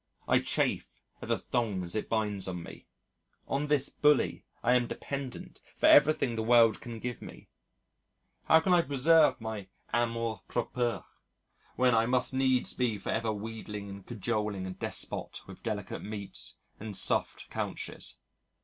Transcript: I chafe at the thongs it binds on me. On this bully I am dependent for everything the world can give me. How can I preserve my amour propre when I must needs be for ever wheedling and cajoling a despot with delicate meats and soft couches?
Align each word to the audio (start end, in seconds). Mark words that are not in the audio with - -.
I 0.27 0.39
chafe 0.39 0.89
at 1.21 1.27
the 1.27 1.37
thongs 1.37 1.93
it 1.93 2.09
binds 2.09 2.47
on 2.47 2.63
me. 2.63 2.87
On 3.47 3.67
this 3.67 3.87
bully 3.89 4.43
I 4.63 4.73
am 4.73 4.87
dependent 4.87 5.61
for 5.75 5.85
everything 5.85 6.33
the 6.35 6.41
world 6.41 6.81
can 6.81 6.97
give 6.97 7.21
me. 7.21 7.49
How 8.45 8.61
can 8.61 8.73
I 8.73 8.81
preserve 8.81 9.39
my 9.39 9.67
amour 9.93 10.41
propre 10.49 11.03
when 11.75 11.93
I 11.93 12.07
must 12.07 12.33
needs 12.33 12.73
be 12.73 12.97
for 12.97 13.09
ever 13.11 13.31
wheedling 13.31 13.91
and 13.91 14.03
cajoling 14.03 14.65
a 14.65 14.71
despot 14.71 15.41
with 15.45 15.61
delicate 15.61 16.01
meats 16.03 16.55
and 16.79 16.97
soft 16.97 17.51
couches? 17.51 18.15